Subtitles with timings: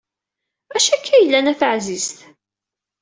[0.75, 2.17] Acu akka yellan, a taɛzizt?